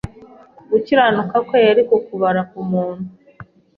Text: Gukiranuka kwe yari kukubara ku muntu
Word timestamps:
Gukiranuka 0.71 1.35
kwe 1.47 1.57
yari 1.67 1.81
kukubara 1.89 2.41
ku 2.49 2.59
muntu 2.71 3.07